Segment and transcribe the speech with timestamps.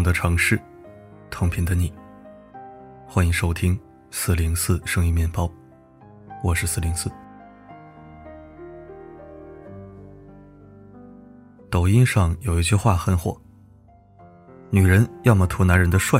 [0.00, 0.58] 同的城市，
[1.28, 1.92] 同频的你。
[3.06, 3.78] 欢迎收听
[4.10, 5.46] 四零四声音面包，
[6.42, 7.12] 我是四零四。
[11.68, 13.38] 抖音上有一句话很火：
[14.70, 16.18] 女人要么图男人的帅，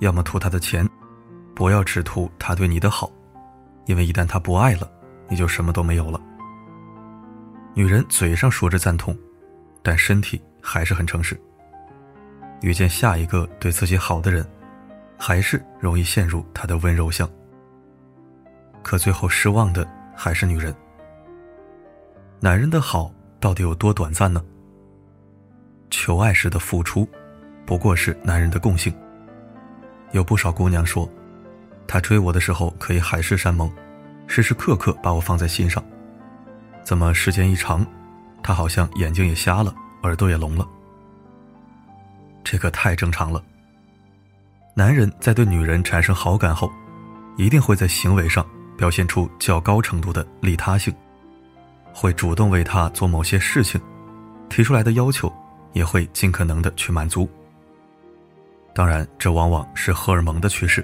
[0.00, 0.88] 要么图他的钱，
[1.54, 3.12] 不要只图他对你的好，
[3.84, 4.90] 因为一旦他不爱了，
[5.28, 6.18] 你就什么都没有了。
[7.74, 9.14] 女人嘴上说着赞同，
[9.82, 11.38] 但身体还是很诚实。
[12.60, 14.46] 遇见下一个对自己好的人，
[15.16, 17.28] 还是容易陷入他的温柔乡。
[18.82, 19.86] 可最后失望的
[20.16, 20.74] 还是女人。
[22.40, 24.42] 男人的好到底有多短暂呢？
[25.90, 27.08] 求爱时的付出，
[27.66, 28.92] 不过是男人的共性。
[30.12, 31.08] 有不少姑娘说，
[31.86, 33.70] 他追我的时候可以海誓山盟，
[34.26, 35.84] 时时刻刻把我放在心上。
[36.82, 37.86] 怎么时间一长，
[38.42, 40.66] 他好像眼睛也瞎了，耳朵也聋了？
[42.50, 43.44] 这可太正常了。
[44.72, 46.72] 男人在对女人产生好感后，
[47.36, 50.94] 一定会在行为上表现出较高程度的利他性，
[51.92, 53.78] 会主动为她做某些事情，
[54.48, 55.30] 提出来的要求
[55.74, 57.28] 也会尽可能的去满足。
[58.74, 60.82] 当然，这往往是荷尔蒙的趋势，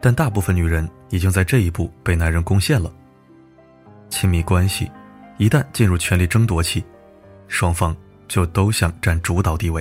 [0.00, 2.92] 但大部分女人已经在这一步被男人攻陷了。
[4.08, 4.90] 亲密关系
[5.38, 6.82] 一旦进入权力争夺期，
[7.46, 7.96] 双方
[8.26, 9.80] 就都想占主导地位。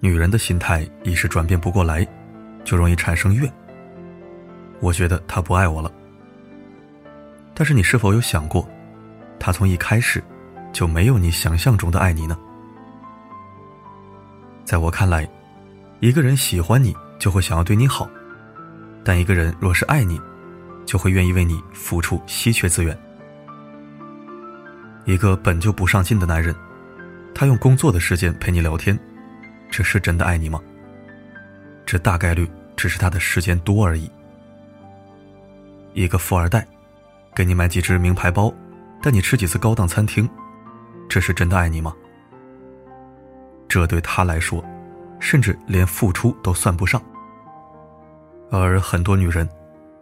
[0.00, 2.06] 女人的心态一时转变不过来，
[2.64, 3.52] 就容易产生怨。
[4.80, 5.92] 我觉得他不爱我了。
[7.52, 8.68] 但是你是否有想过，
[9.40, 10.22] 他从一开始
[10.72, 12.38] 就没有你想象中的爱你呢？
[14.64, 15.28] 在我看来，
[15.98, 18.08] 一个人喜欢你就会想要对你好，
[19.02, 20.20] 但一个人若是爱你，
[20.86, 22.96] 就会愿意为你付出稀缺资源。
[25.06, 26.54] 一个本就不上进的男人，
[27.34, 28.96] 他用工作的时间陪你聊天。
[29.70, 30.60] 这是真的爱你吗？
[31.86, 34.10] 这大概率只是他的时间多而已。
[35.94, 36.66] 一个富二代，
[37.34, 38.52] 给你买几只名牌包，
[39.02, 40.28] 带你吃几次高档餐厅，
[41.08, 41.94] 这是真的爱你吗？
[43.68, 44.64] 这对他来说，
[45.18, 47.02] 甚至连付出都算不上。
[48.50, 49.48] 而很多女人，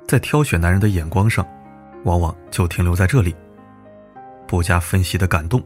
[0.07, 1.47] 在挑选男人的眼光上，
[2.05, 3.35] 往往就停留在这里，
[4.47, 5.63] 不加分析的感动，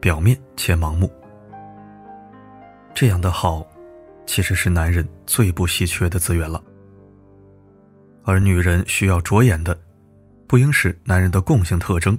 [0.00, 1.10] 表面且盲目。
[2.94, 3.66] 这样的好，
[4.26, 6.62] 其实是男人最不稀缺的资源了。
[8.24, 9.76] 而女人需要着眼的，
[10.46, 12.16] 不应是男人的共性特征，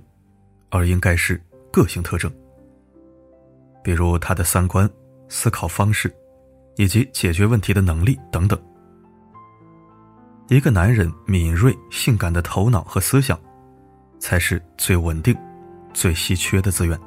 [0.69, 1.41] 而应该是
[1.71, 2.31] 个性特征。
[3.83, 4.89] 比如他的三观、
[5.29, 6.13] 思考方式，
[6.75, 8.59] 以及解决问题的能力等等。
[10.49, 13.39] 一个男人敏锐、性感的头脑和思想，
[14.19, 15.35] 才是最稳定、
[15.93, 16.99] 最稀缺的资源。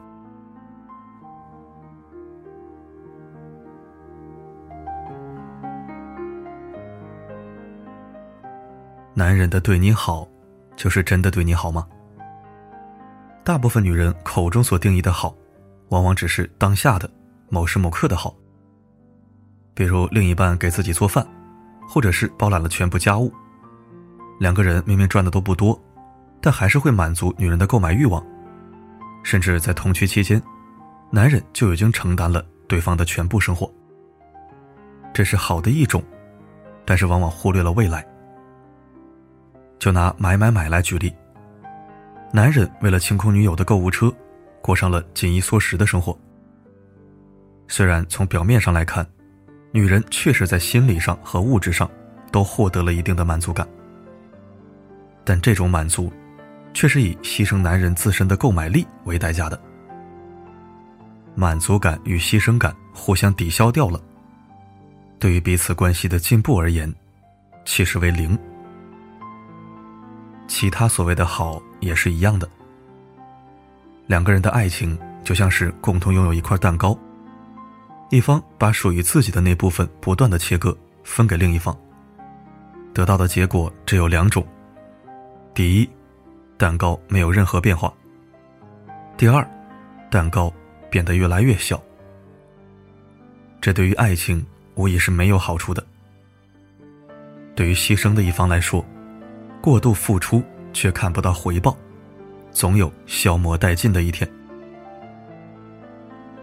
[9.18, 10.28] 男人的对你好，
[10.76, 11.88] 就是真的对你好吗？
[13.42, 15.34] 大部分女人口中所定义的好，
[15.88, 17.10] 往往只是当下的
[17.48, 18.36] 某时某刻的好。
[19.72, 21.26] 比如另一半给自己做饭，
[21.88, 23.32] 或者是包揽了全部家务，
[24.38, 25.82] 两个人明明赚的都不多，
[26.42, 28.22] 但还是会满足女人的购买欲望，
[29.22, 30.42] 甚至在同居期间，
[31.10, 33.72] 男人就已经承担了对方的全部生活。
[35.14, 36.04] 这是好的一种，
[36.84, 38.06] 但是往往忽略了未来。
[39.78, 41.14] 就拿买买买来举例，
[42.32, 44.12] 男人为了清空女友的购物车，
[44.62, 46.18] 过上了紧衣缩食的生活。
[47.68, 49.06] 虽然从表面上来看，
[49.72, 51.90] 女人确实在心理上和物质上
[52.32, 53.66] 都获得了一定的满足感，
[55.24, 56.12] 但这种满足，
[56.72, 59.60] 却是以牺牲男人自身的购买力为代价的。
[61.34, 64.00] 满足感与牺牲感互相抵消掉了，
[65.18, 66.92] 对于彼此关系的进步而言，
[67.64, 68.38] 其实为零。
[70.46, 72.48] 其他所谓的好也是一样的。
[74.06, 76.96] 两个人的爱情就像是共同拥有一块蛋糕，
[78.10, 81.76] 一方把属于自己的那部分不断的切割分给另一方，
[82.94, 84.46] 得到的结果只有两种：
[85.54, 85.90] 第一，
[86.56, 87.92] 蛋糕没有任何变化；
[89.16, 89.44] 第二，
[90.10, 90.52] 蛋糕
[90.88, 91.82] 变得越来越小。
[93.60, 94.46] 这对于爱情
[94.76, 95.84] 无疑是没有好处的。
[97.56, 98.84] 对于牺牲的一方来说。
[99.66, 100.40] 过度付出
[100.72, 101.76] 却看不到回报，
[102.52, 104.30] 总有消磨殆尽的一天。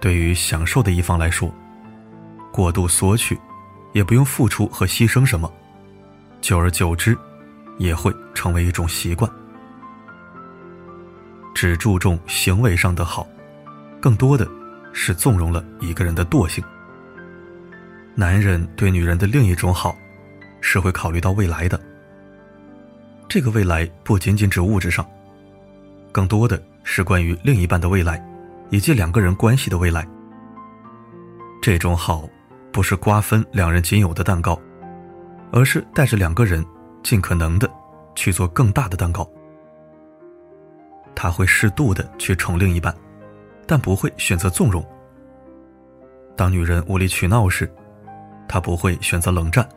[0.02, 1.50] 对于享受的一方来说，
[2.52, 3.40] 过度索取，
[3.94, 5.50] 也不用付出和牺牲什么，
[6.42, 7.18] 久而久之，
[7.78, 9.32] 也会成为一种习惯。
[11.56, 13.26] 只注重行为上的好，
[14.02, 14.46] 更多的
[14.92, 16.62] 是纵容了一个人的惰性。
[18.16, 19.96] 男人对女人的另一种好，
[20.60, 21.80] 是会考虑到未来的。
[23.34, 25.04] 这个未来不仅仅指物质上，
[26.12, 28.24] 更多的是关于另一半的未来，
[28.70, 30.08] 以及两个人关系的未来。
[31.60, 32.30] 这种好，
[32.72, 34.56] 不是瓜分两人仅有的蛋糕，
[35.52, 36.64] 而是带着两个人
[37.02, 37.68] 尽可能的
[38.14, 39.28] 去做更大的蛋糕。
[41.16, 42.96] 他会适度的去宠另一半，
[43.66, 44.86] 但不会选择纵容。
[46.36, 47.68] 当女人无理取闹时，
[48.48, 49.68] 他不会选择冷战，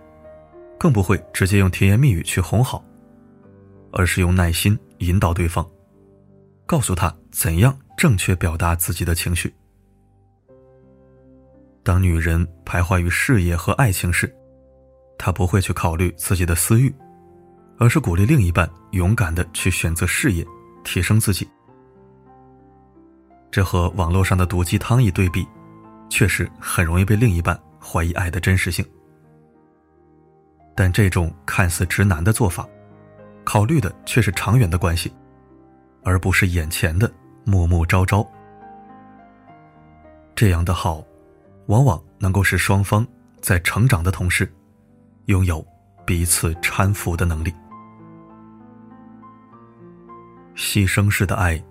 [0.78, 2.84] 更不会直接用甜言蜜语去哄好，
[3.96, 5.66] 而是用耐心引导对方，
[6.66, 9.52] 告诉他怎样正确表达自己的情绪。
[11.82, 14.30] 当女人徘徊于事业和爱情时，
[15.18, 16.94] 他不会去考虑自己的私欲，
[17.78, 20.46] 而是鼓励另一半勇敢的去选择事业。
[20.84, 21.48] 提升自己，
[23.50, 25.44] 这和网络上的毒鸡汤一对比，
[26.08, 28.86] 确实很容易被另一半怀疑爱的真实性。
[30.76, 32.64] 但这种看似直男的做法，
[33.46, 35.10] 考虑的却是长远的关系，
[36.02, 37.10] 而不是眼前的
[37.44, 38.28] 暮暮朝朝。
[40.34, 41.02] 这样的好，
[41.66, 43.06] 往往能够使双方
[43.40, 44.52] 在成长的同时，
[45.26, 45.64] 拥有
[46.04, 47.54] 彼此搀扶的能力。
[50.56, 51.62] 牺牲式的爱，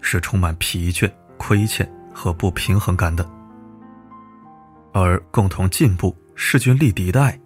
[0.00, 1.08] 是充满疲倦、
[1.38, 3.24] 亏欠和不平衡感的；
[4.92, 7.38] 而共同进步、势均力敌的爱，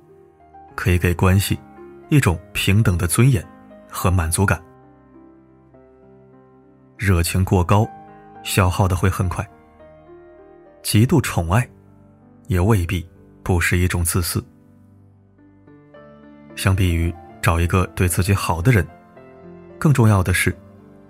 [0.74, 1.58] 可以给关系
[2.08, 3.46] 一种平等的尊严
[3.96, 4.62] 和满足感。
[6.98, 7.88] 热情过高，
[8.42, 9.42] 消耗的会很快；
[10.82, 11.66] 极度宠爱，
[12.48, 13.08] 也未必
[13.42, 14.44] 不是一种自私。
[16.54, 18.86] 相比于找一个对自己好的人，
[19.78, 20.54] 更重要的是。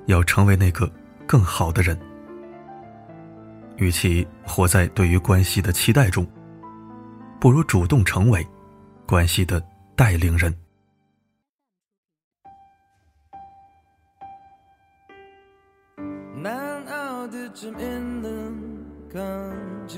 [0.06, 0.88] 要成为那个
[1.26, 1.98] 更好的人，
[3.74, 6.24] 与其活在对于关系的期待中，
[7.40, 8.46] 不如主动成为
[9.04, 9.60] 关系的
[9.96, 10.54] 带领人。
[17.25, 18.29] 难熬的致命的
[19.11, 19.51] 感
[19.87, 19.97] 激，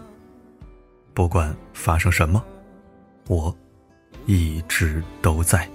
[1.14, 2.44] 不管发生什么，
[3.28, 3.56] 我
[4.26, 5.70] 一直都在。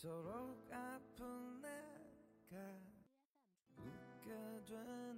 [0.00, 2.56] 그토록 아픈 내가
[3.76, 5.09] 웃게 되는